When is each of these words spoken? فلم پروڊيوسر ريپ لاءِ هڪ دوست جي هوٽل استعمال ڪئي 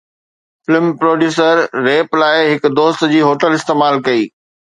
فلم 0.67 0.85
پروڊيوسر 1.01 1.53
ريپ 1.85 2.09
لاءِ 2.21 2.39
هڪ 2.53 2.63
دوست 2.79 2.99
جي 3.13 3.19
هوٽل 3.27 3.51
استعمال 3.61 3.95
ڪئي 4.09 4.25